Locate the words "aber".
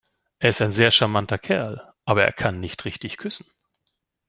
2.05-2.23